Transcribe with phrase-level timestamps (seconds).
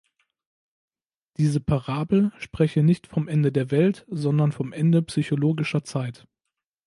[1.37, 6.27] Diese Parabel spreche nicht vom Ende der Welt, sondern vom Ende psychologischer Zeit.